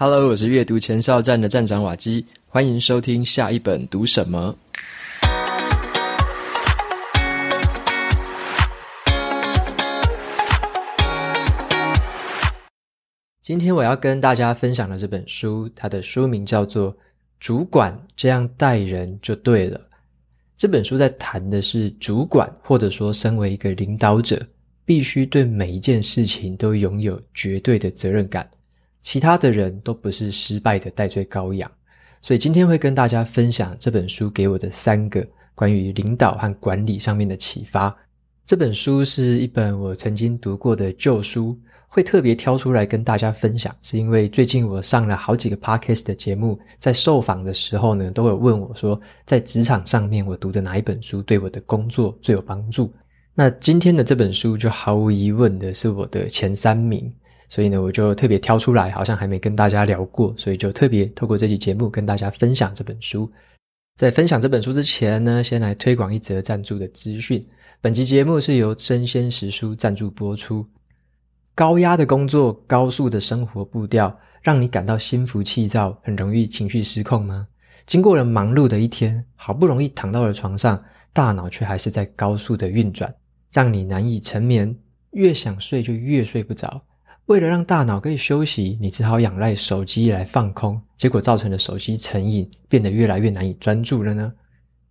[0.00, 4.56] Hello，我是阅读前哨站的站长瓦基，欢迎收听下一本读什么。
[13.40, 16.94] 今天我要跟大家分享的这本书，它的书名叫做
[17.40, 19.76] 《主管这样带人就对了》。
[20.56, 24.40] 这本书在谈的是主管，或者说身为一个领导者，
[24.84, 28.48] 必须对每一件事情都拥有绝对的责任感。
[29.00, 31.70] 其他的人都不是失败的代罪羔羊，
[32.20, 37.96] 所以今天会跟大家分享这本书给我的三个关于领导和管理上面的启发。
[38.44, 41.56] 这本书是一本我曾经读过的旧书，
[41.86, 52.92] 会特别挑出来跟大家分享，是因为最近我上了好几个 podcast 的节目，在受访的时候呢，都有问我说，在职场上面我读的哪一本书对我的工作最有帮助？
[53.34, 57.12] 那今天的这本书就毫无疑问的是我的前三名。
[57.48, 63.30] 所以呢，我就特别挑出来，好像还没跟大家聊过，所以就特别透过这期节目跟大家分享这本书。
[63.96, 67.44] 在分享这本书之前呢，先来推广一则赞助的资讯。
[67.80, 70.66] 本期节目是由生鲜时书赞助播出。
[71.54, 77.48] 高压的工作、高速的生活步调，让你感到心浮气躁，很容易情绪失控吗？
[77.86, 80.80] 经过了忙碌的一天，好不容易躺到了床上，
[81.12, 83.12] 大脑却还是在高速的运转，
[83.52, 84.76] 让你难以沉眠，
[85.12, 86.80] 越想睡就越睡不着。
[87.28, 94.32] 为了让大脑可以休息，你只好仰赖手机来放空，结果造成了手机成瘾，变得越来越难以专注了呢？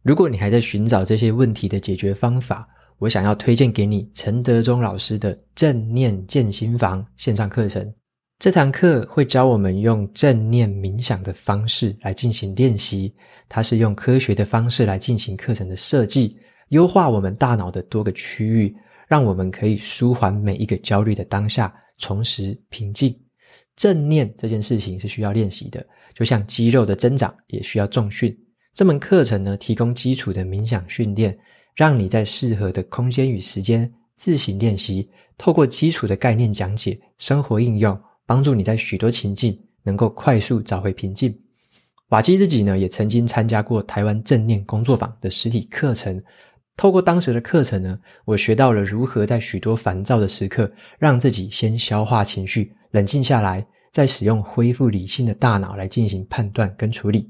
[0.04, 2.68] 如果你还在寻找这些问题的解决方法，
[3.00, 7.92] 我想要推荐给你陈德忠老师的正念健心房线上课程。
[8.38, 13.12] 这堂课会教我们用正念冥想的方式来进行练习，
[13.50, 16.38] 它是用科学的方式来进行课程的设计，
[16.70, 18.76] 优化我们大脑的多个区域，
[19.08, 21.74] 让我们可以舒缓每一个焦虑的当下。
[21.98, 23.18] 重拾平静，
[23.76, 28.36] 正念这件事情是需要练习的，就像肌肉的增长也需要重训。
[28.74, 31.38] 这门课程呢，提供基础的冥想训练，
[31.76, 35.10] 让你在适合的空间与时间自行练习。
[35.38, 41.36] 透过基础的概念讲解、生活应用，帮助你在许多情境能够快速找回平静。
[42.10, 46.24] 瓦基自己呢，也曾经参加过台湾正念工作坊的实体课程。
[46.78, 57.28] 透过当时的课程呢，我学到了如何在许多烦躁的时刻，让自己先消化情绪，冷静下来，再使用恢复理性的大脑来进行判断跟处理。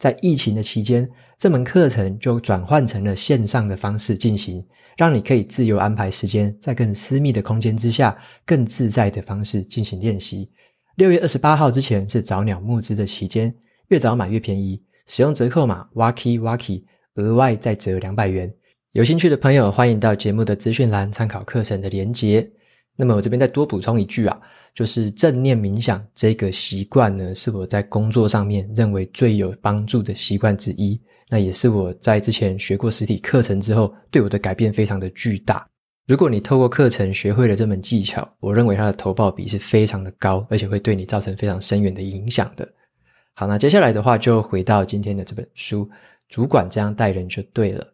[0.00, 1.08] 在疫情的期间，
[1.38, 4.64] 这门课程就转换成了线上的方式进行，
[4.96, 10.50] 让你可以自由安排时间，在更私密的空间之下，更自在的方式进行练习。
[10.96, 13.54] 六月二十八号之前是早鸟募资的期间，
[13.88, 16.82] 越早买越便宜，使用折扣码 Waki Waki，
[17.14, 18.52] 额外再折两百元。
[18.98, 22.44] 有兴趣的朋友，欢迎到节目的资讯栏参考课程的连结。
[22.96, 24.36] 那么我这边再多补充一句啊，
[24.74, 31.00] 就是正念冥想这个习惯呢，是我在工作上面认为最有帮助的习惯之一。
[31.28, 35.64] 那也是我在之前学过实体课程之后，对我的改变非常的巨大。
[36.08, 42.68] 如果你透过课程学会了这门技巧，我认为它的投报比是非常的高，而且会对你造成非常深远的影响的。
[43.34, 45.88] 好，那接下来的话就回到今天的这本书，
[46.28, 47.86] 主管这样带人就对了。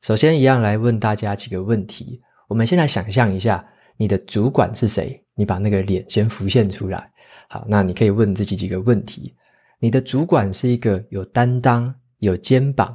[0.00, 2.20] 首先，一样来问大家几个问题。
[2.48, 3.64] 我们先来想象一下，
[3.96, 5.20] 你的主管是谁？
[5.34, 7.10] 你把那个脸先浮现出来。
[7.48, 9.34] 好，那你可以问自己几个问题：
[9.80, 12.94] 你的主管是一个有担当、有肩膀，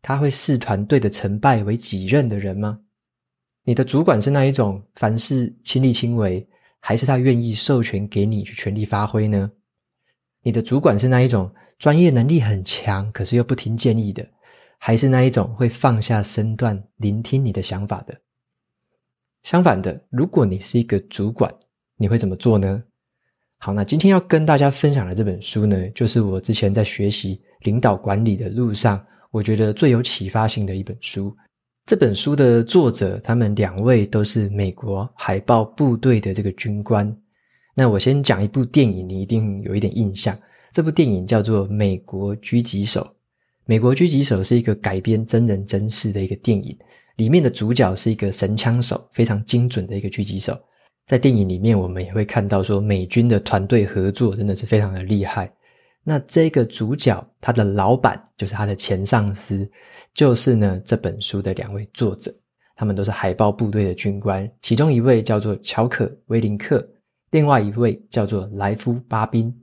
[0.00, 2.78] 他会视团队的成败为己任的人吗？
[3.64, 6.46] 你的主管是那一种凡事亲力亲为，
[6.78, 9.50] 还是他愿意授权给你去全力发挥呢？
[10.42, 14.24] 你的主管是那一种专业能力很强，可是又不听建议的？
[14.78, 18.14] 还是那一种会放下身段聆听你的想法的。
[19.42, 21.52] 相反的，如果你是一个主管，
[21.96, 22.82] 你会怎么做呢？
[23.58, 31.34] 好，那今天要跟大家分享的这本书呢，就是我之前在学习领导管理的路上，我觉得最有启发性的一本书。
[31.86, 37.14] 这本书的作者，他们两位都是美国海豹部队的这个军官。
[37.74, 40.38] 那我先讲一部电影，你一定有一点印象。
[40.72, 43.02] 这部电影叫做《美国狙击手》。
[43.66, 46.76] 美国狙击手是一个改编真人真事的一个电影，
[47.16, 50.54] 里面的主角是一个神枪手，非常精准的一个狙击手。
[51.06, 55.50] 在电影里面，我们也会看到说，美军的团队合作真的是非常的厉害。
[56.02, 59.66] 那这个主角他的老板就是他的前上司，
[60.12, 62.30] 就是呢这本书的两位作者，
[62.76, 66.86] 他们都是海豹部队的军官，其中一位叫做乔可·威林克，
[67.30, 69.54] 另外一位叫做莱夫·巴宾。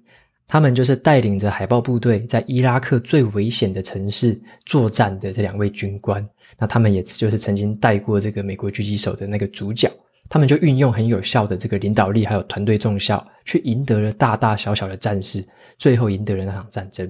[0.51, 6.27] 他们就是带领着海豹部队在伊拉克最危险的城市作战的这两位军官。
[6.59, 9.89] 那他们也就是曾经带过这个美国狙击手的那个主角，
[10.27, 15.41] 他们就运用很有效的这个领导力，还有团队重效，去赢得了大大小小的战事，
[15.77, 17.09] 最后赢得了那场战争。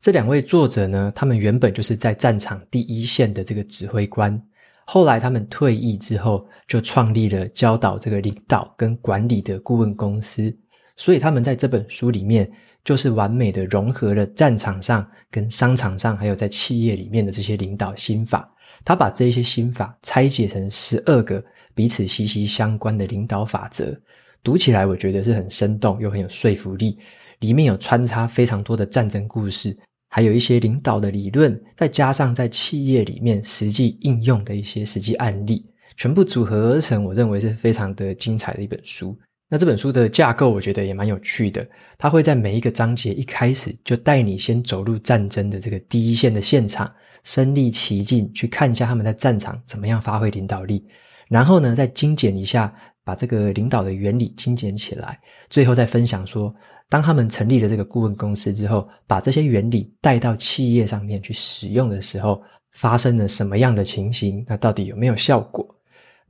[0.00, 4.42] 这两位作者呢，他们原本就是在战场第一线的这个指挥官，
[4.86, 10.52] 后来他们退役之后，就创立了教导这个领导跟管理的顾问公司。
[10.96, 12.48] 所以他们在这本书里面，
[12.84, 18.52] 就是完美的融合了战场上、跟商场上，还有在企业里面的这些领导心法。
[18.84, 21.42] 他把这些心法拆解成十二个。
[21.74, 23.98] 彼此息息相关的领导法则，
[24.42, 26.98] 读起来我觉得是很生动又很有说服力。
[27.40, 29.74] 里面有穿插非常多的战争故事，
[30.10, 35.64] 还有一些领导的理论，再加上在企业里面实际应用的一些实际案例，
[35.96, 39.18] 全部组合而成，我认为是非常的精彩的一本书。
[39.52, 41.68] 那这本书的架构我觉得也蛮有趣的，
[41.98, 46.90] 它会在每一个章节一开始就带你先走入战争的这个第一线的现场，
[47.22, 50.82] 身历其境，去看一下他们在战场怎么样发挥领导力。
[51.28, 55.20] 然后呢，再精简一下，把这个领导的原理精简起来，
[55.50, 56.54] 最后再分享说，
[56.88, 64.42] 当他们成立了这个顾问公司之后，把这些原理带到企业上面去使用的时候，发生了什么样的情形？
[64.48, 65.76] 那到底有没有效果？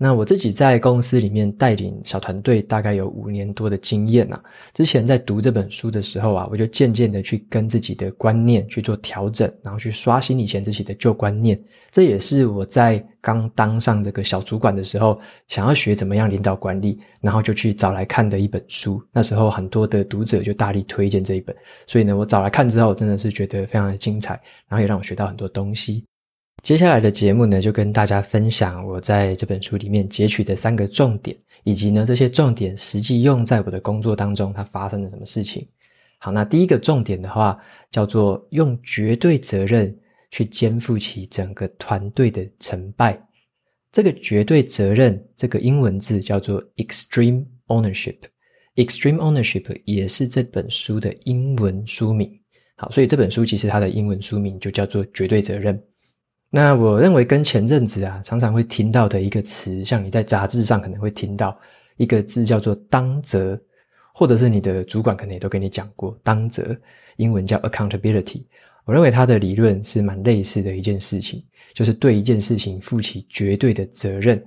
[0.02, 4.42] 那我自己在公司里面带领小团队，大概有五年多的经验啊。
[4.74, 11.56] 之前在读这本书的时候啊，我就渐渐的去跟自己的观念去做调整，然后去刷新以前自己的旧观念。
[11.92, 19.00] 这也是我在刚当上这个小主管的时候，想要学怎么样领导管理，然后就去找来看的一本书。
[19.12, 21.54] 那时候很多的读者就大力推荐这一本，
[21.86, 24.32] 所以呢，我找来看之后，真的是觉得非常的精彩，
[24.66, 26.04] 然后也让我学到很多东西。
[26.62, 35.66] 接下来的节目呢，就跟大家分享我在这本书里面截取的三个重点，以及呢这些重点实际用在我的工作当中，它发生了什么事情。
[36.18, 37.58] 好，那第一个重点的话，
[37.90, 39.92] 叫做用绝对责任
[40.30, 43.20] 去肩负起整个团队的成败。
[43.90, 48.18] 这个绝对责任，这个英文字叫做 extreme ownership。
[48.76, 52.30] extreme ownership 也是这本书的英文书名。
[52.76, 55.82] 好，所以这本书其实它的英文书名就叫做绝对责任。
[56.54, 61.58] 那我认为跟前阵子啊常常会听到的一个词，像你在杂志上可能会听到
[61.96, 63.58] 一个字叫做当责，
[64.12, 66.76] 或者是你的主管可能也都跟你讲过当责，
[67.16, 68.42] 英文叫 accountability。
[68.84, 74.44] 我认为它的理论是蛮类似的一件事情，就是对一件事情负起绝对的责任。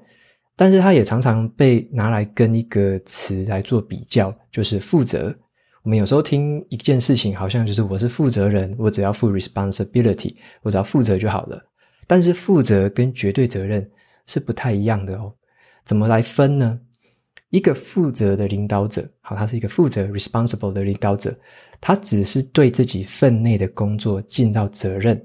[0.56, 5.36] 但是它也常常被拿来跟一个词来做比较，就是负责。
[5.81, 11.60] 我们有时候听一件事情，好像就是我是负责人，我只要负 responsibility，我只要负责就好了。
[12.07, 13.90] 但是负责跟绝对责任
[14.28, 15.34] 是不太一样的哦。
[15.84, 16.80] 怎么来分呢？
[17.52, 21.34] 一个负责的领导者，好，他是一个负责 responsible 的领导者，
[21.80, 25.24] 他只是对自己分内的工作尽到责任，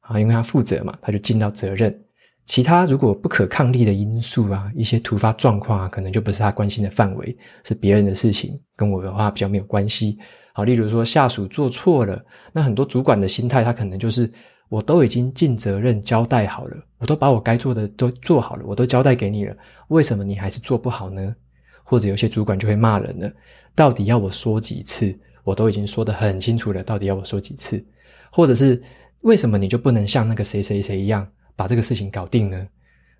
[0.00, 1.98] 啊，因为他负责嘛，他就尽到责任。
[2.46, 10.18] 其他如果不可抗力的因素啊，一些突发状况啊，可能就不是他关心的范围，是别人的事情，跟我的话比较没有关系。
[10.52, 14.30] 好，例如说下属做错了，那很多主管的心态，他可能就是。
[14.72, 19.54] 我都已经尽责任交代好了，我都把我该做的都做好了，我都交代给你了，
[19.88, 21.36] 为什么你还是做不好呢？
[21.84, 23.30] 或者有些主管就会骂人了，
[23.74, 25.14] 到底要我说几次？
[25.44, 27.84] 我都已经说得很清楚了，到底要我说几次？
[28.30, 28.82] 或者是
[29.20, 32.66] 为什么你就不能像那个谁谁谁一样把这个事情搞定呢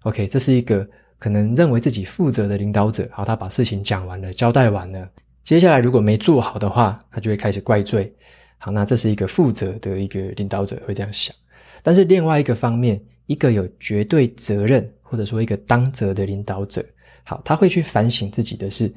[0.04, 0.88] ？OK，这是一个
[1.18, 5.06] 可能认为自己负责的领导者，好，他把事情讲完了，交代完了，
[5.44, 8.10] 接下来如果没做好的话，他就会开始怪罪。
[8.56, 11.34] 好，那这是一个负责的一个领导者会这样想。
[11.82, 16.84] 但是另外一个方面，一个有绝对责任或者说一个当责的领导者，
[17.24, 18.92] 好，他会去反省自己的是，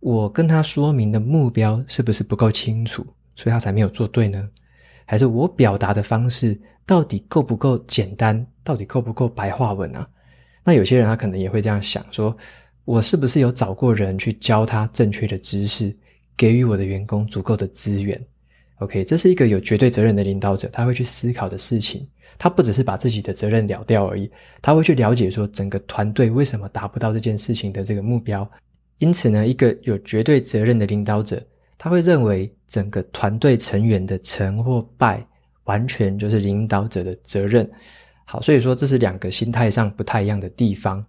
[0.00, 4.48] 我跟他说明的目标是不是不够清楚，所以他才没有做对呢？
[5.04, 10.08] 还是我表达的方式到底够不够简单，到底够不够白话文啊？
[10.64, 12.36] 那有些人他可能也会这样想，说
[12.84, 15.94] 我是不是有找过人去教他正确的知识，
[16.36, 18.20] 给予我的员工足够的资源
[18.82, 22.06] ？OK，这是一个有绝对责任的领导者，他会去思考的事情。
[22.38, 24.28] 他不只是把自己的责任了掉而已，
[24.60, 28.50] 他会去了解说整个团队为什么达不到这件事情的这个目标。
[28.98, 31.40] 因此呢，一个有绝对责任的领导者，
[31.78, 35.24] 他会认为整个团队成员的成或败，
[35.64, 37.70] 完全就是领导者的责任。
[38.24, 41.04] 好，所以说这是两个心态上不太一样的地方。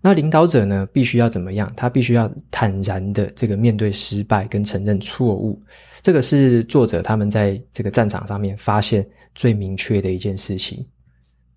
[0.00, 1.72] 那领导者呢，必须要怎么样？
[1.74, 5.60] 他必须要坦然的这个面对失败跟承认错误。
[6.06, 10.86] 这个是作者他们在这个战场上面发现最明确的一件事情。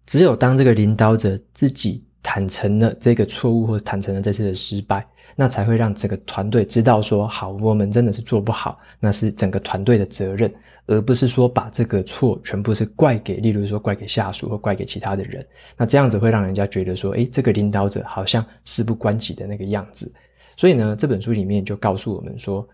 [0.08, 10.52] 只有当这个领导者自己坦诚了这个错误，或坦诚了这次的失败，那才会让整个团队知道说：好，我们真的是做不好，那是整个团队的责任，
[10.88, 15.46] 而不是说把这个错全部是怪给，例如说怪给下属或怪给其他的人。
[15.78, 20.12] 那这样子会让人家觉得说：诶，这个领导者好像事不关己的那个样子，
[20.58, 22.68] 所以呢，这本书里面就告诉我们说，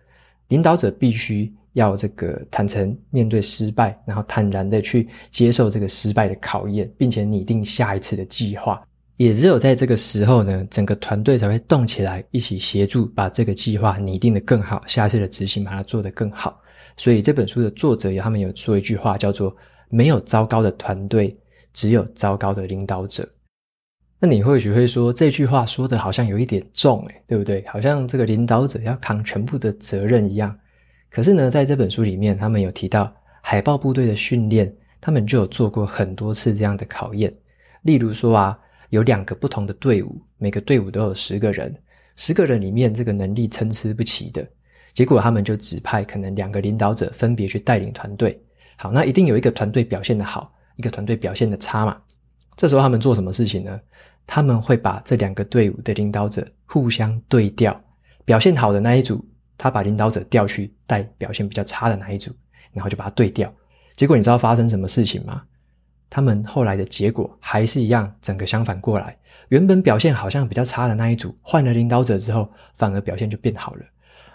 [0.47, 8.81] 领导者必须要这个坦诚面对失败，然后坦然的去接受这个失败的考验，并且拟定下一次的计划。
[9.17, 16.59] 也只有在这个时候呢，整个团队才会动起来，一起协助把这个计划拟定得更好，下一次的执行把它做得更好。
[16.97, 19.55] 所以这本书的作者有他们有说一句话，叫做
[19.89, 21.37] “没有糟糕的团队，
[21.73, 23.27] 只有糟糕的领导者”。
[24.19, 27.65] 那你或许会说，这句话说的好像有一点重诶，对不对？
[27.67, 30.57] 好像这个领导者要扛全部的责任一样。
[31.15, 34.69] 可是呢，在这本书里面，他们有提到海豹部队的训练，
[34.99, 37.33] 他们就有做过很多次这样的考验。
[37.83, 41.73] 例如说啊，有两个不同的队伍，每个队伍都有十个人，
[42.17, 44.45] 十个人里面这个能力参差不齐的，
[44.93, 48.37] 结果他们就指派可能两个领导者分别去带领团队。
[48.75, 51.97] 好，那一定有一个团队表现得好，一个团队表现得差嘛。
[52.57, 53.79] 这时候他们做什么事情呢？
[54.27, 57.81] 他们会把这两个队伍的领导者互相对调，
[58.25, 59.25] 表现好的那一组，
[59.57, 62.31] 他把领导者调去带表现比较差的那一组，
[62.71, 63.51] 然后就把它对调。
[63.95, 65.43] 结果你知道发生什么事情吗？
[66.09, 69.17] 他们后来的结果还是一样，整个相反过来。
[69.49, 73.81] 原本表现好像比较差的那一组，换了领导者之后，反而表现就变好了。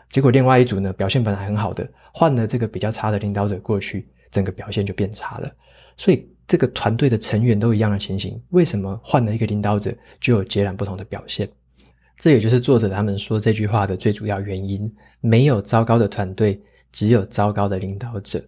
[0.08, 5.50] 结果另外一组呢，表现本来很好的，换了这个比较差的领导者过去，整个表现就变差了。
[5.96, 11.48] 所以这个团队的成员都一样的情形，为什么换了一个领导者就有截然不同的表现？
[12.20, 14.88] 这也就是作者他们说这句话的最主要原因：
[15.22, 16.60] 没有糟糕的团队，
[16.92, 18.44] 只有糟糕的领导者。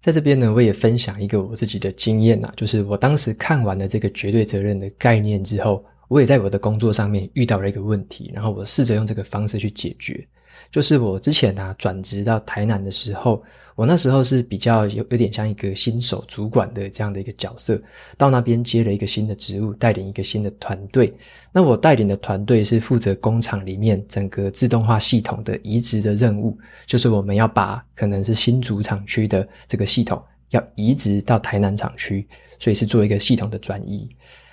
[0.00, 10.26] 在这边呢，我也分享一个我自己的经验啊，就是我当时看完了这个绝对责任的概念之后，我也在我的工作上面遇到了一个问题，然后我试着用这个方式去解决。
[10.70, 13.42] 就是我之前啊转职到台南的时候，
[13.74, 17.80] 我那时候是比较有有点像一个新手主管的这样的一个角色，
[18.16, 21.14] 到那边接了一个新的职务，带领一个新的团队。
[21.52, 26.56] 那我带领的团队是负责工厂里面整个自动化系统的移植的任务，
[26.86, 32.26] 就是我们要把可能是新主厂区的这个系统要移植到台南厂区，
[32.58, 34.08] 所以是做一个系统的转移。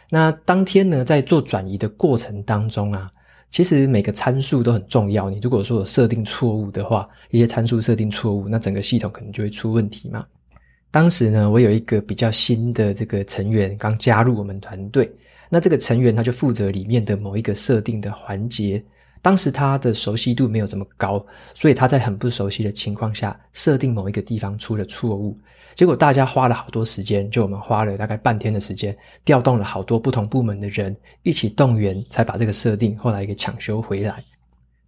[0.10, 3.12] 那当天呢，在做转移的过程当中啊。
[3.50, 5.30] 其实每个参数都很重要。
[5.30, 10.26] 你如果说有设定错误的话，一些参数设定错误，那整个系统可能就会出问题嘛。
[10.92, 15.12] 当时呢，我有一个比较新的这个成员刚加入我们团队，
[15.50, 18.84] 那这个成员他就负责里面的某一个设定的环节。
[19.22, 25.38] 当时他的熟悉度没有这么高，所以他在很不熟悉的情况下设定某一个地方出了错误。
[25.76, 34.24] 结果大家花了好多时间，就我们花了大概半天的时间，调动了好多不同部门的人一起动员，才把这个设定后来给抢修回来。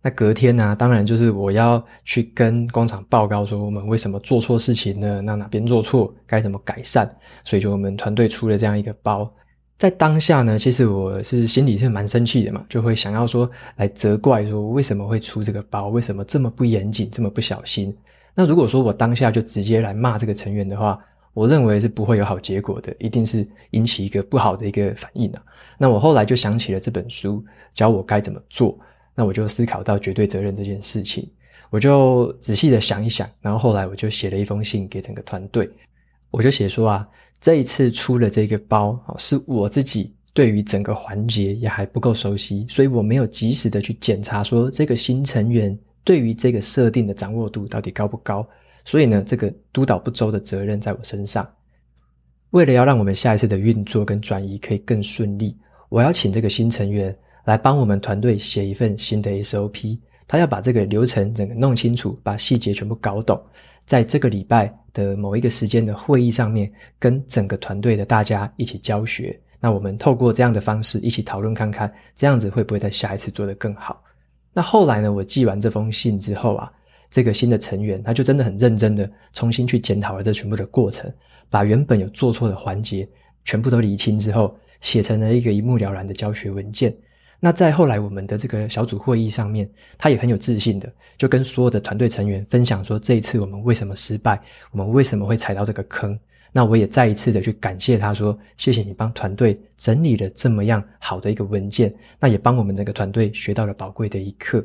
[0.04, 5.22] 那隔天呢、当然就是我要去跟工厂报告说我们为什么做错事情呢？
[5.22, 7.08] 那哪边做错，该怎么改善？
[7.44, 9.32] 所以就我们团队出了这样一个包。
[9.78, 17.96] 在当下呢，其实我是心里是蛮生气的嘛，就会想要说来责怪说为什么会出这个包，为什么这么不严谨，这么不小心。
[18.34, 20.98] 那如果说我当下就直接来骂这个成员的话，
[21.34, 25.44] 我认为是不会有好结果的，一定是引起一个不好的一个反应啊。
[25.78, 28.78] 那我后来就想起了这本书，教我该怎么做。
[29.14, 31.30] 那我就思考到绝对责任这件事情，
[31.70, 35.70] 我就仔细的想一想，然后后来我就写了一封信给整个团队，
[36.30, 37.08] 我就写说啊，
[37.42, 45.78] 这一次出了这个包，是我自己对于整个环节也还不够熟悉，所以我没有及时的去检查说这个新成员。
[46.04, 48.48] 对于这个设定的掌握度到底高不高？
[48.84, 51.48] 所以呢，这个督导不周的责任在我身上。
[52.50, 55.56] 为了要让我们下一次的运作跟转移可以更顺利，
[55.90, 57.16] 我要请这个新成员
[57.46, 59.98] 来帮我们团队写一份新的 SOP。
[60.28, 63.42] 他要把这个流程整个弄清楚，把细节全部搞懂，
[63.86, 69.38] 在这个礼拜的某一个时间的会议上面，跟整个团队的大家一起教学。
[69.60, 74.02] 那我们透过这样的方式一起讨论看看，这样子会不会在下一次做得更好？
[74.54, 76.72] 那后来呢，我寄完这封信之后啊，
[77.10, 81.12] 这个新的成员他就真的很认真的重新去检讨了这全部的过程，
[81.50, 83.08] 把原本有做错的环节
[83.46, 86.96] 全部都厘清之后，写成了一个一目了然的教学文件。
[87.40, 89.68] 那在后来我们的这个小组会议上面，
[89.98, 94.40] 他也很有自信的就跟所有的团队成员分享说，这一次我们为什么失败，
[94.72, 96.18] 我们为什么会踩到这个坑。
[96.52, 104.62] 那我也再一次的去感谢他说，谢谢你帮团队整理了这么样好的一个文件，那也帮我们这个团队学到了宝贵的一课。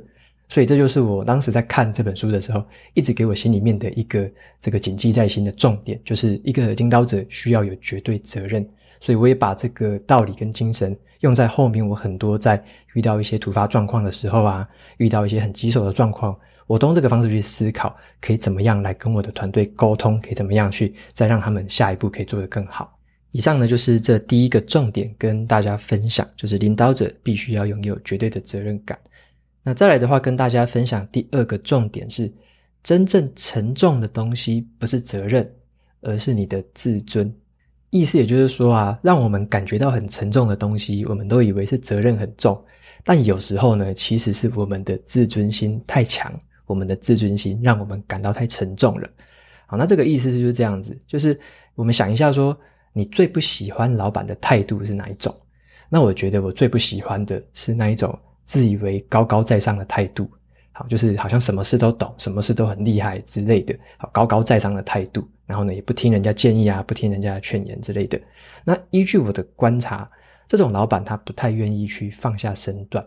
[0.49, 2.65] 所以这就是我当时在看这本书的时候，
[2.95, 8.69] 一直给我心里面的一个这个谨记在心的重点，就是一个领导者需要有绝对责任。
[9.01, 12.63] 所以我也把这个道理跟精神用在后面，我很多在
[12.95, 16.37] 遇到一些突发状况的时候啊，遇到一些很棘手的状况。
[16.67, 22.93] 我都用这个方式去思考，可以怎么样来跟我的团队沟通，可以怎么样去再让他们下一步可以做得更好。
[23.31, 28.99] 以上呢，就是这第一个重点跟大家分享，就是领导者必须要拥有绝对的责任感。
[29.63, 32.33] 那再来的话，跟大家分享第二个重点是，
[32.83, 35.49] 真正沉重的东西不是责任，
[36.01, 37.33] 而是你的自尊。
[37.91, 42.63] 意思也就是说啊，让我们感觉到很沉重的东西，我们都以为是责任很重，
[43.05, 46.33] 但有时候呢，其实是我们的自尊心太强，
[46.67, 49.09] 我们的自尊心让我们感到太沉重了。
[49.67, 51.39] 好，那这个意思就是这样子，就是
[51.75, 52.57] 我们想一下说，
[52.93, 55.35] 你最不喜欢老板的态度是哪一种？
[55.89, 58.19] 那我觉得我最不喜欢的是那一种。
[58.45, 60.31] 自以为高高在上的态度，
[60.71, 65.29] 好，就是好像什么事都懂，什么事都很厉害之类的，好，高高在上的态度。
[65.47, 68.17] 然后呢，也不听人家建议啊，不听人家的劝言之类的。
[68.65, 70.09] 那依据我的观察，
[70.47, 73.05] 这种老板他不太愿意去放下身段。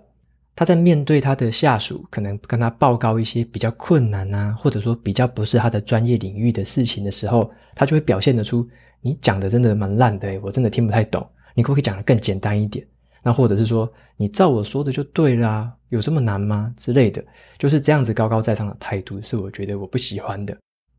[0.60, 8.68] 他在面对他的下属，可能跟他报告一些比较困难啊，或者说比较不是他的专业领域的事情的时候，他就会表现得出，
[9.00, 11.26] 你讲的真的蛮烂的，我真的听不太懂，
[11.56, 12.86] 你可不可以讲得更简单一点？
[13.24, 16.74] 那或者是说，你照我说的就对了，有这么难吗？
[16.76, 17.24] 之类的，
[17.58, 20.58] 就是这样子高高在上的态度，是我觉得我不喜欢的。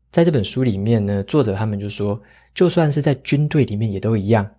[0.09, 2.19] 在这本书里面呢，作者他们就说，
[2.55, 4.49] 就算是在军队里面也都一样，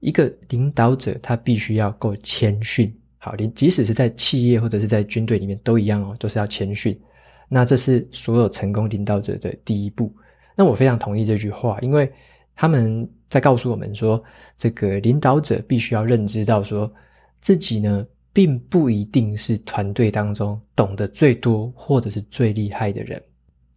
[0.00, 2.92] 一个领导者他必须要够谦逊。
[3.22, 6.98] 好，连即使是在企业或者是在军队里面都一样哦，都是要谦逊。
[7.48, 10.12] 那这是所有成功领导者的第一步。
[10.56, 12.12] 那我非常同意这句话，因为
[12.56, 13.08] 他们。
[13.30, 14.20] 在告诉我们说，
[14.56, 16.92] 这个领导者必须要认知到，说
[17.40, 23.22] 自己呢，并不一定是团队当中懂得最多或者是最厉害的人。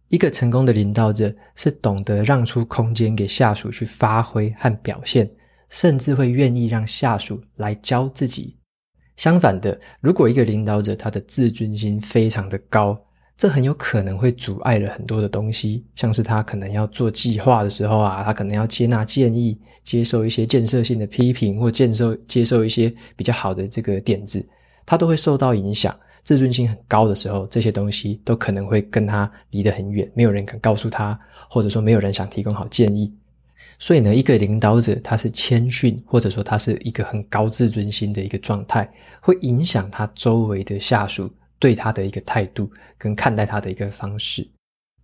[0.08, 5.30] 一个成功的领导者是懂得让出空间给下属去发挥和表现，
[5.68, 8.56] 甚至会愿意让下属来教自己。
[9.16, 12.98] 相反的，如果一个领导者他的自尊心非常的高，
[13.36, 24.44] 这很有可能会阻碍了很多的东西，像是他可能要做计划的时候啊，他可能要接纳建议，接受一些建设性的批评，或接受接受一些比较好的这个点子，
[24.86, 25.94] 他都会受到影响。
[26.22, 31.18] 自尊心很高的时候，这些东西都可能会跟他离得很远，没有人敢告诉他，
[31.50, 33.12] 或者说没有人想提供好建议。
[33.78, 41.30] 所以呢，一个领导者他是谦逊，或者说他是一个很高自尊心的一个状态，会影响他周围的下属。
[41.56, 44.46] 对他的一个态度跟看待他的一个方式，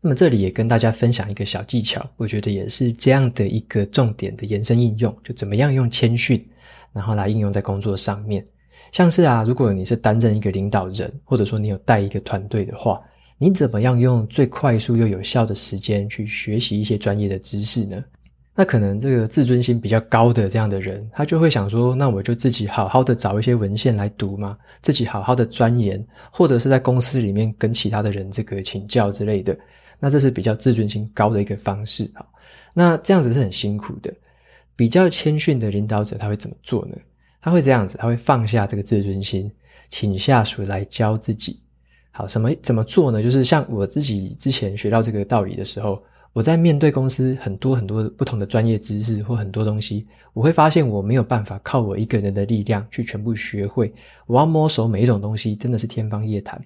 [0.02, 6.44] 那么这里也跟大家分享一个小技巧，我觉得也是这样的一个重点的延伸应用，就怎么样用谦逊，
[6.92, 8.44] 然后来应用在工作上面。
[8.92, 13.00] 像是啊，如果你是担任一个领导人，或者说你有带一个团队的话，
[13.38, 18.04] 你怎么样用最快速又有效的时间去学习一些专业的知识呢？
[18.60, 29.58] 那可能这个自尊心比较高的这样的人，他就会想说，那我就自己好好的找一些文献来读嘛，自己好好的钻研，或者是在公司里面跟其他的人这个请教之类的。
[29.98, 32.22] 那这是比较自尊心高的一个方式啊。
[32.74, 34.12] 那这样子是很辛苦的。
[34.76, 36.94] 比较谦逊的领导者他会怎么做呢？
[37.40, 39.50] 他会这样子，他会放下这个自尊心，
[39.88, 41.58] 请下属来教自己。
[42.10, 43.22] 好，什么怎么做呢？
[43.22, 45.98] 就是像我自己之前学到这个道理的时候。
[46.32, 53.92] 我在面对公司很多很多不同的专业知识或很多东西，我会发现我没有办法靠我一个人的力量去全部学会。
[54.26, 56.60] 我要摸熟每一种东西，真的是天方夜谭。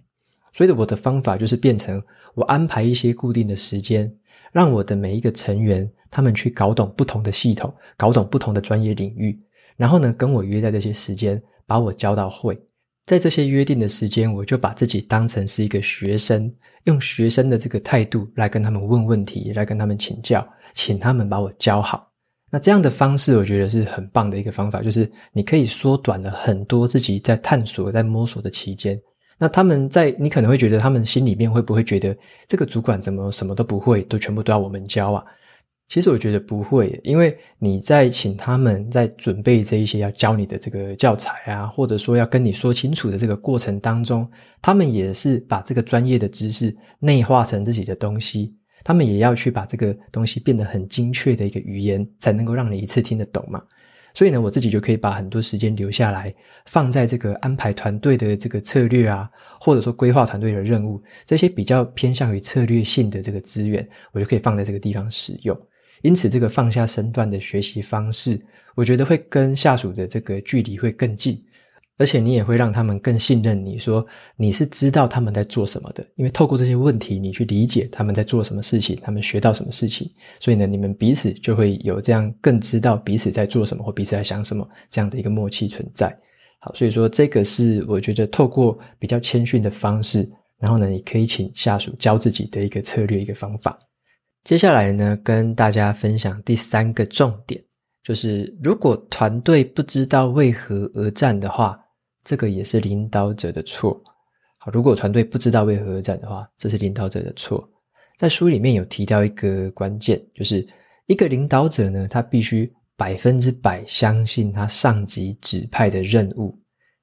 [0.53, 2.01] 所以我的方法就是变成
[2.35, 4.15] 我安排一些固定的时间，
[4.53, 9.41] 让我的每一个成员他们去搞懂不同的系统，搞懂不同的专业领域，
[9.77, 12.61] 然后呢，跟我约在这些时间，把我教到会。
[13.07, 16.53] 在这些约定的时间，我就把自己当成是一个学生。
[16.85, 22.11] 用学生的这个态度来跟他们问问题，来跟他们请教，请他们把我教好。
[22.51, 29.01] 那这样的方式，我觉得是很棒的一个方法，就是你可以缩短了很多自己在探索、在摸索的期间。
[29.39, 32.15] 那他们在，你可能会觉得他们心里面会不会觉得
[32.47, 35.25] 这个主管怎么什么都不会，都全部都要我们教啊？
[35.87, 44.29] 其实我觉得不会，因为你在请他们在准备这一些要教你的这个教材啊，或者说要跟你说清楚的这个过程当中，
[44.63, 53.63] 他们也是把这个专业的知识内化成自己的东西，他们也要去把这个东西变得很精确的一个语言，才能够让你一次听得懂嘛。
[54.15, 56.35] 所以呢，我自己就可以把很多时间留下来，
[56.67, 59.29] 放在这个安排团队的这个策略啊，
[59.61, 65.57] 或者说规划团队的任务，这些比较偏向于策略性的这个资源，我就可以放在这个地方使用。
[66.05, 68.39] 因此，这个放下身段的学习方式，
[68.75, 71.43] 我觉得会跟下属的这个距离会更近，
[71.97, 76.07] 而且你也会让他们更信任你，说你是知道他们在做什么的。
[76.17, 80.07] 因为透过这些问题，你去理解他们在做什么事情，他们学到什么事情，
[80.41, 86.15] 所以呢，你们彼此就会有这样更知道彼此在做什么或彼此在想什么这样的一个默契存在。
[86.61, 93.79] 好，所以说这个是我觉得透过比较谦逊的方式，然后呢，你可以请下属教自己的一个策略，一个方法。
[94.45, 97.59] 接下来呢，跟大家分享第三个重点，
[98.03, 101.81] 就是如果团队不知道为何而战的话，
[102.23, 103.99] 这个也是领导者的错。
[104.59, 107.67] 好，如果团队不知道为何而战的话，这是领导者的错。
[108.19, 110.67] 在书里面有提到一个关键，就是
[111.07, 116.55] 一个领导者呢，他必须百分之百相信他上级指派的任务。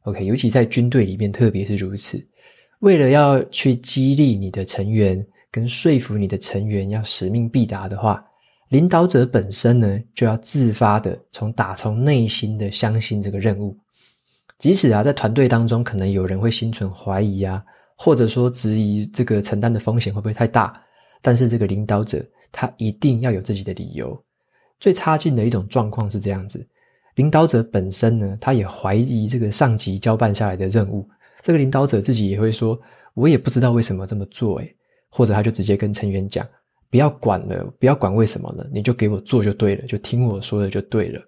[0.03, 2.23] OK，尤其在军队里面，特别是如此。
[2.81, 8.25] 为了要去激励你的成员，跟说服你的成员要使命必达的话，
[8.69, 13.77] 领导者本身呢，就要自发的从打从内心的相信这个任务。
[14.57, 17.63] 即使啊，在团队当中，可能有人会心存怀疑啊，
[17.97, 20.81] 或者说质疑这个承担的风险会不会太大。
[21.21, 24.17] 但是这个领导者他一定要有自己的理由。
[24.79, 26.65] 最差劲的一种状况是这样子：
[27.15, 31.07] 领导者本身呢，他也怀疑这个上级交办下来的任务。
[31.41, 32.79] 这个领导者自己也会说
[33.15, 34.75] ：“我也不知道为什么这么做。”诶，
[35.11, 36.43] 或者他就直接跟成员讲
[36.89, 41.21] ：“不要管了，不要管为什么了，你就给我做就对了，就听我说的就对了。”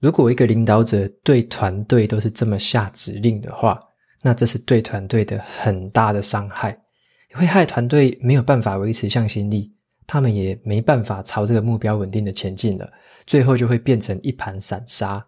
[0.00, 3.80] 如果一个领导者对团队都是这么下指令的话，
[4.22, 6.76] 那这是对团队的很大的伤害。
[7.32, 9.72] 会害团队没有办法维持向心力，
[10.06, 12.90] 他们也没办法朝这个目标稳定的前进了，
[13.26, 15.24] 最后就会变成一盘散沙。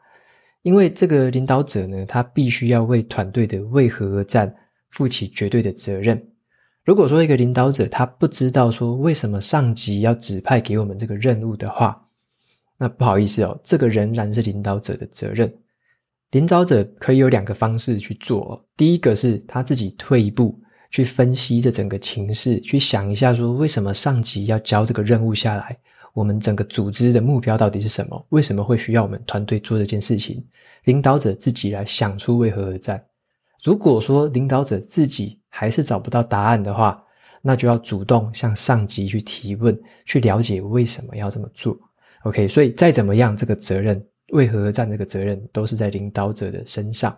[0.62, 4.54] 因为这个领导者呢，他必须要为团队的为何而战
[4.90, 6.22] 负起绝对的责任。
[6.88, 12.02] 如果说一个领导者他不知道说为什么上级要指派给我们这个任务的话，
[12.78, 15.54] 那不好意思哦，这个仍然是领导者的责任。
[16.30, 20.58] 领导者可以有两个方式去做，第一个是他自己退一步。
[20.90, 25.76] 去分析这整个情势，去想一下说，为什么上级要交这个任务下来？
[26.14, 28.26] 我们整个组织的目标到底是什么？
[28.30, 30.42] 为什么会需要我们团队做这件事情？
[30.84, 33.04] 领导者自己来想出为何而战。
[33.62, 37.02] 如果说领导者自己还是找不到答案的话，
[37.42, 41.78] 那就要主动向上级去提问，去了解为什么要这么做。
[42.22, 47.16] OK，所以再怎么样，这个责任为何而战，这个责任都是在领导者的身上，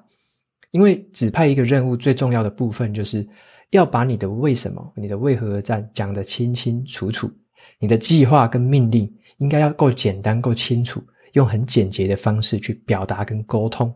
[0.70, 3.29] 因为指派一个任务最重要的部分就是。
[3.72, 7.31] 要把你的为什么、你的为何而战讲得清清楚楚，
[7.79, 11.00] 你的计划跟命令应该要够简单、够清楚，
[11.35, 13.94] 用很简洁的方式去表达跟沟通，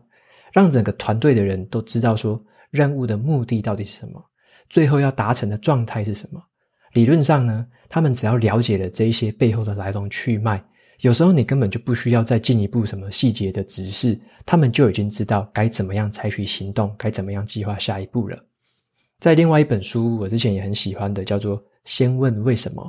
[0.51, 4.23] 让整个团队的人都知道说任务的目的到底是什么，
[4.69, 6.41] 最后要达成的状态是什么。
[6.93, 10.63] 理论上呢，他们只要了解了这一些背后的来龙去脉，
[11.01, 18.37] 有时候你根本就不需要再进一步什么细节的指示，他们就已经知道该怎么样采取行动，该怎么样计划下一步了。
[19.19, 22.83] 在另外一本书，我之前也很喜欢的，叫做《先问为什么》。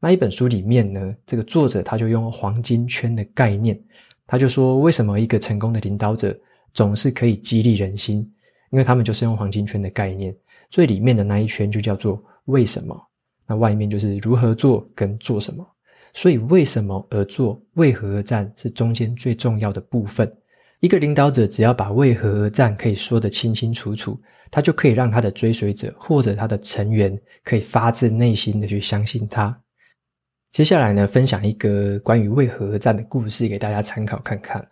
[0.00, 3.78] 那一本书里面呢，这个作者他就用黄金圈的概念，
[4.26, 6.38] 他就说，为什么一个成功的领导者
[6.74, 8.18] 总是可以激励人心？
[8.70, 10.34] 因为他们就是用黄金圈的概念，
[10.70, 12.94] 最里面的那一圈就叫做为什么，
[13.46, 15.66] 那外面就是如何做跟做什么。
[16.14, 20.30] 所以为什么而做，为何而战，是中间最重要的部分。
[20.80, 29.58] 一个领导者只要把为何而战可以说得清清楚楚，他就可以让他的追随者或者他的成员可以发自内心的去相信他。
[30.50, 34.66] 接下来呢，分享一个关于为何而战的故事给大家参考看看。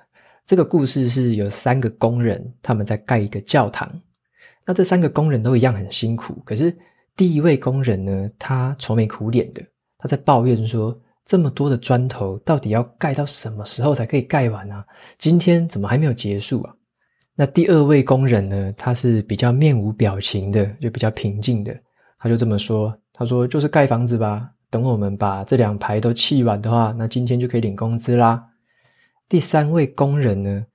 [0.47, 3.91] 这个故事是有三个工人，他们在盖一个教堂。
[4.65, 6.75] 那这三个工人都一样很辛苦，可是
[7.17, 9.61] 第一位工人呢，他愁眉苦脸的，
[9.99, 14.87] 他在抱怨说，这么多的砖头，到底要盖到什么时候才可以盖完啊？
[15.19, 16.73] 今天怎么还没有结束啊？
[17.35, 18.73] 那第二位工人呢？
[18.77, 21.77] 他是比较面无表情的，就比较平静的，
[22.19, 28.43] 他就这么说：“他说就是盖房子吧，等我们把这两排都砌完的话，那今天就可以领工资啦。”
[29.29, 30.67] 第三位工人呢？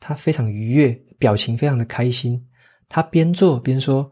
[0.00, 2.42] 他非常愉悦，表情非常的开心，
[2.88, 4.10] 他边做边说：“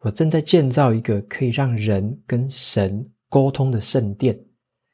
[0.00, 4.38] 我正在建造一个可以让人跟神沟通的圣殿。”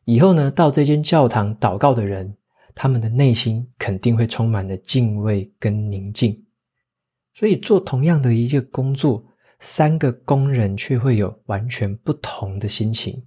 [0.04, 2.36] 以后呢，到这间教堂祷告的人，
[2.74, 6.44] 他们的内心肯定会充满了敬畏跟宁静。
[7.34, 9.24] 所以，做同样的一个工作，
[9.60, 13.22] 三个工人却会有完全不同的心情。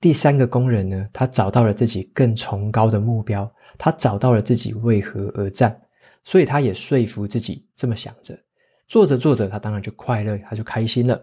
[0.00, 3.50] 第三个工人呢，他找到了自己更崇高的目标，
[3.84, 5.76] 他找到了自己为何而战，
[6.22, 8.38] 所以他也说服自己这么想着。
[8.86, 11.20] 做着做着，他当然就快乐，他就开心了。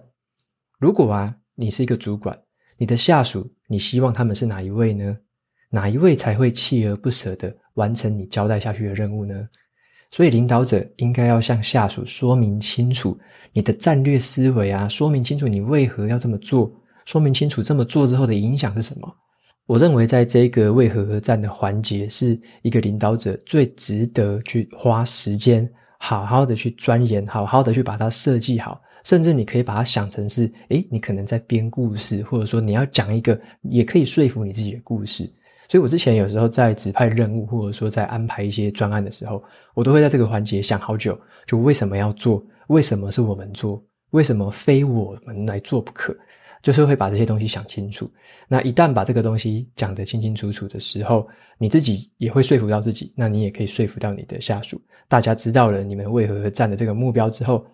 [0.77, 2.37] 如果啊，你是一个主管，
[2.75, 5.17] 你的下属，你希望他们是哪一位呢？
[5.69, 9.47] 哪一位才会锲而不舍地完成你交代下去的任务呢？
[10.11, 13.17] 所以，领导者应该要向下属说明清楚
[13.53, 16.69] 你的战略思维啊，说明清楚你为何要这么做，
[17.05, 19.15] 说明清楚这么做之后的影响是什么。
[19.69, 28.81] 我认为，在这个为何而战的环节，是一个领导者最值得去花时间，好好的去钻研，好好的去把它设计好。
[29.03, 35.31] 甚至你可以把它想成是，诶，你可能在编故事，或者说你要讲一个也可以说服你自己的故事。
[35.67, 39.43] 所以我之前有时候在指派任务，或者说在安排一些专案的时候，
[39.75, 42.43] 我都会在这个环节想好久，就为什么要做？
[42.69, 43.79] 为什么是我们做？
[44.09, 46.17] 为什么非我们来做不可？
[46.61, 48.11] 就是会把这些东西想清楚。
[48.47, 54.81] 那一旦把这个东西讲得清清楚楚的时候，你自己也会说服到自己，那你也可以说服到你的下属。
[55.07, 57.65] 大家知道了你们为何而战的这个目标之后，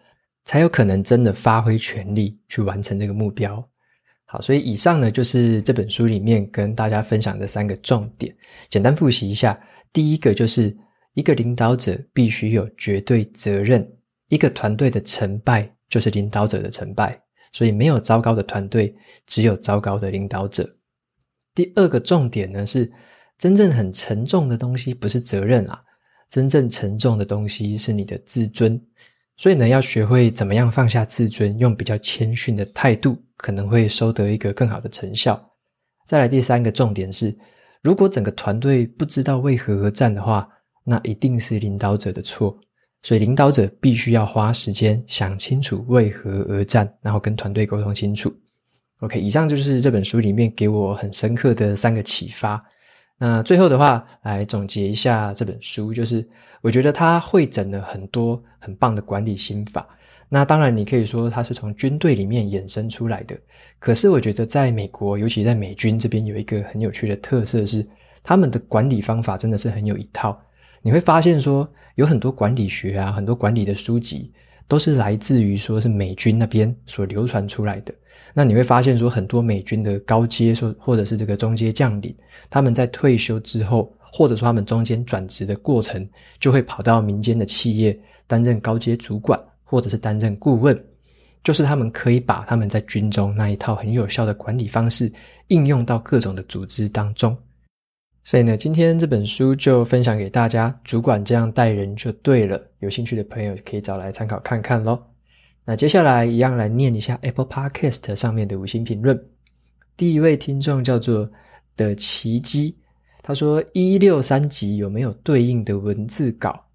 [0.44, 3.64] 才有可能真的发挥全力去完成这个目标。
[4.26, 8.36] 好，所以以上呢，就是这本书里面跟大家分享的三个重点，
[8.70, 9.60] 简单复习一下。
[9.94, 10.76] 第一个就是
[11.14, 13.88] 一个领导者必须有绝对责任，
[14.30, 17.20] 一个团队的成败就是领导者的成败。
[17.56, 18.94] 所以没有糟糕的团队，
[19.26, 20.76] 只有糟糕的领导者。
[21.54, 22.92] 第二个重点呢是，
[23.40, 25.82] 真正很沉重的东西不是责任啊，
[26.30, 28.78] 真正沉重的东西是你的自尊。
[29.38, 35.42] 所以呢，要学会怎么样放下自尊，用比较谦逊的态度，可能会收得一个更好的成效。
[36.06, 37.34] 再来第三个重点是，
[37.82, 40.50] 如果整个团队不知道为何而战的话，
[40.84, 42.60] 那一定是领导者的错。
[43.06, 48.34] 所以，领导者必须要花时间想清楚为何而战，然后跟团队沟通清楚。
[49.02, 52.60] OK，以上就是这本书里面给我很深刻的三个启发。
[53.20, 56.28] 那最后的话，来总结一下这本书，就是
[56.62, 59.88] 我觉得它汇整了很多很棒的管理心法。
[60.28, 63.38] 那当然，你可以说它是从军队里面衍生出来的。
[63.78, 67.88] 可是，我觉得在美国，尤其在美军这边，有一个很有趣的特色是，
[68.24, 70.42] 他们的管理方法真的是很有一套。
[70.86, 74.32] 你会发现说，有很多管理学啊，很多管理的书籍
[74.68, 77.92] 都是来自于说是美军那边所流传出来的。
[78.36, 82.16] 那你会发现说，很多美军的高阶说或者是这个中阶将领，
[82.52, 86.08] 他们在退休之后，或者说他们中间转职的过程，
[86.40, 90.80] 就会跑到民间的企业担任高阶主管，或者是担任顾问，
[91.44, 95.12] 就是他们可以把他们在军中那一套很有效的管理方式
[95.48, 97.36] 应用到各种的组织当中。
[98.28, 100.76] 所以呢，今天这本书就分享给大家。
[100.84, 105.12] 主管这样带人就对了，有兴趣的朋友可以找来参考看看咯。
[105.64, 109.24] 那接下来一样来念一下 Apple Podcast 上面的五星评论。
[109.96, 111.30] 第一位听众叫做
[111.78, 112.76] 的奇迹，
[113.22, 116.66] 他说一六三集有没有对应的文字稿？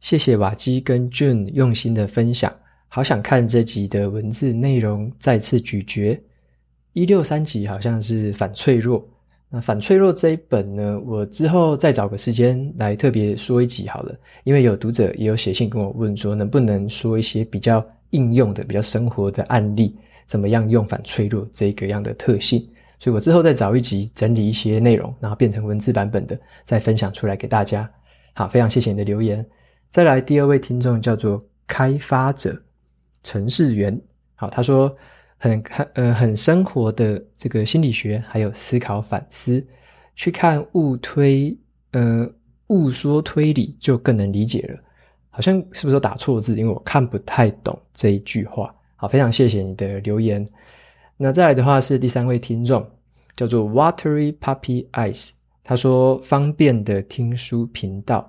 [0.00, 2.50] 谢谢瓦基跟 June 用心的分享，
[2.88, 6.18] 好想看这集的文字内容，再次咀嚼。
[6.94, 9.06] 一六三集好像是反脆弱。
[9.50, 22.60] 那反脆弱这一本呢，我之后再找个时间来特别说一集好了，因为有读者也有写信跟我问说，能不能说一些比较应用的、比较生活的案例，怎么样用反脆弱这个样的特性？
[23.00, 27.90] 所以我之后再找一集整理一些内容，然后变成文字版本的，再分享出来给大家。
[28.34, 29.44] 好，非常谢谢你的留言。
[29.88, 32.54] 再来第二位听众叫做开发者
[33.22, 33.98] 程式员，
[34.34, 34.94] 好，他说。
[35.38, 39.66] 很看呃很生活的这个心理学，还有思考反思，
[40.14, 41.56] 去看误推
[41.92, 42.28] 呃
[42.66, 44.78] 误说推理就更能理解了。
[45.30, 46.56] 好像是不是打错字？
[46.56, 48.74] 因为我看不太懂这一句话。
[48.96, 50.44] 好，非常谢谢你的留言。
[51.16, 52.84] 那再来的话是第三位听众，
[53.36, 55.30] 叫做 Watery Puppy Eyes，
[55.62, 58.28] 他说方便的听书频道，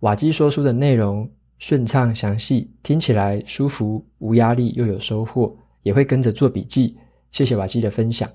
[0.00, 1.26] 瓦基说书的内容
[1.58, 5.56] 顺畅详细，听起来舒服，无压力又有收获。
[5.82, 6.96] 也会跟着做笔记，
[7.32, 8.28] 谢谢瓦基的分享。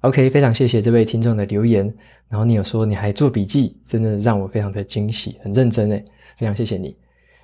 [0.00, 1.84] OK，非常谢谢这位听众的留言。
[2.28, 6.04] 然后你有说你还做笔记，真的让我非常的惊喜，很认真诶，
[6.36, 6.94] 非常谢谢你。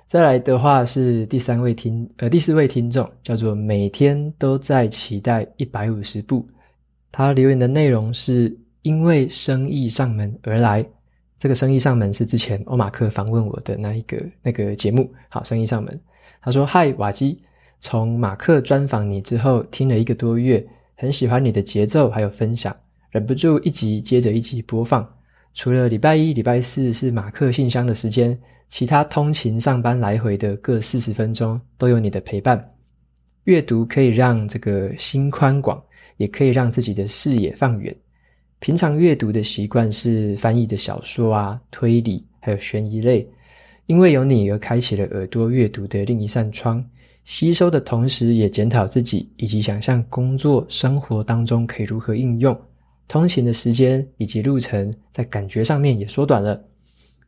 [0.07, 6.45] 再来的话是第三位听呃第四位听众，叫做每天都在期待一百五十步。
[7.11, 10.85] 他留言的内容是因为生意上门而来。
[11.39, 15.11] 这个生意上门是之前欧马克访问我的那一个那个节目。
[15.29, 15.99] 好，生意上门。
[16.41, 17.41] 他说：“嗨，瓦基。”
[17.81, 20.63] 从马克专访你之后，听了一个多月，
[20.95, 22.73] 很喜欢你的节奏还有分享，
[23.09, 25.05] 忍不住一集接着一集播放。
[25.55, 28.39] 除了礼拜一、礼拜四是马克信箱的时间，
[28.69, 32.63] 其他通勤上班来回的各四十分钟都有你的陪伴。
[33.45, 35.83] 阅读可以让这个心宽广，
[36.17, 37.93] 也可以让自己的视野放远。
[38.59, 43.27] 平常阅读的习惯是翻译的小说啊、推理还有悬疑类，
[43.87, 46.85] 因为有你而开启了耳朵阅读的另一扇窗。
[47.23, 52.59] 吸收的同时，也检讨自己，以及想象工作生活当中可以如何应用。
[53.07, 56.61] 通勤的时间以及路程，在感觉上面也缩短了。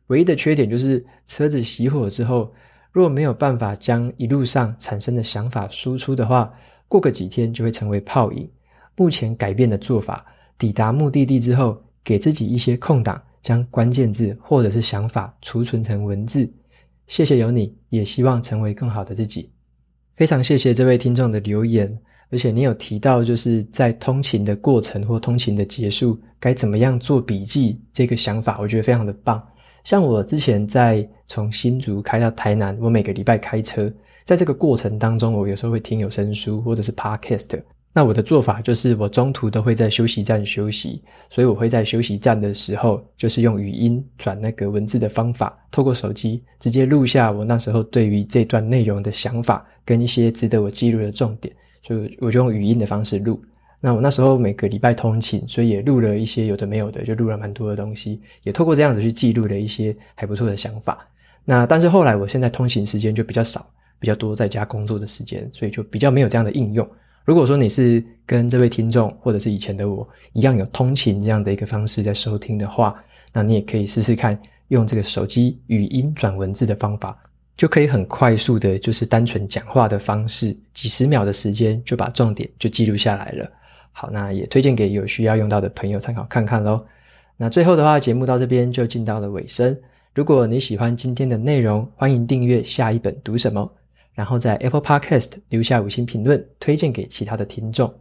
[0.08, 2.52] 唯一的缺点就是车子熄火之后，
[2.90, 6.52] 若没有办法将一路上产生的想法输出的话，
[6.88, 8.50] 过个几天就会成为泡影。
[8.96, 10.24] 目前改变的做法，
[10.58, 16.50] 抵达目的地之后，给自己一些空档，将关键字或者是想法储存成文字。
[17.06, 19.50] 谢谢有你，也希望成为更好的自己。
[20.16, 21.98] 非常谢谢这位听众的留言，
[22.30, 29.42] 而且你有提到就是在通勤的过程或通勤的结束该怎么样做笔记这个想法，我觉得非常的棒。
[29.82, 33.92] 像我之前在从新竹开到台南，我每个礼拜开车，
[34.24, 37.60] 在这个过程当中，我有时候会听有声书或者是 podcast。
[37.96, 51.54] 那我的做法就是，我中途都会在休息站休息，所以我会在休息站的时候，就是用语音转那个文字的方法，透过手机直接录下我那时候对于这段内容的想法跟一些值得我记录的重点，
[51.86, 53.40] 所以我就用语音的方式录。
[53.80, 61.06] 那我那时候每个礼拜通勤，所以也录了一些有的没有的，就录了蛮多的东西，也透过这样子去记录了一些还不错的想法。
[61.44, 63.64] 那但是后来我现在通勤时间就比较少，
[64.00, 66.84] 比较多在家工作的时间，所以就比较没有这样的应用。
[67.24, 72.94] 如果说你是跟这位听众或者是以前的我一样有通勤这样的一个方式在收听的话，
[73.32, 77.16] 那你也可以试试看用这个手机语音转文字的方法，
[77.56, 83.50] 就可以很快速的，就是单纯讲话的方式，几十秒的时间就把重点就记录下来了。
[83.92, 86.84] 好，那也推荐给有需要用到的朋友参考看看喽。
[87.36, 89.76] 那最后的话，节目到这边就进到了尾声。
[90.14, 93.72] 如果你喜欢今天的内容，欢迎订阅下一本读什么。
[94.14, 97.92] 然后在 Apple Podcast 留下五星评论，推荐给其他的听众。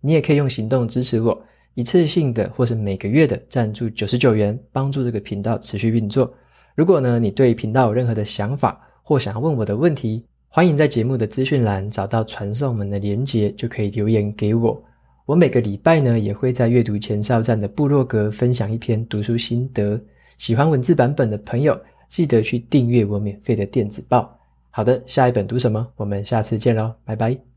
[0.00, 1.40] 你也可以用行动支持我，
[1.74, 6.32] 一次性的或是每个月的赞助九十九元，帮助这个频道持续运作。
[6.74, 14.82] 如果呢，你对频道有任何的想法或想要问我的问题，欢迎在节目的资讯栏找到传送门的连结，就可以留言给我。
[15.24, 20.00] 我每个礼拜呢，也会在阅读前哨站的部落格分享一篇读书心得。
[20.38, 24.41] 喜欢文字版本的朋友，记得去订阅我免费的电子报。
[24.74, 25.86] 好的，下一本读什么？
[25.96, 27.51] 我们下次见喽，拜拜。